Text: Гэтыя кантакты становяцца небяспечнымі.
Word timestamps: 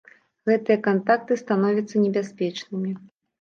Гэтыя 0.49 0.77
кантакты 0.87 1.37
становяцца 1.43 1.95
небяспечнымі. 2.07 2.97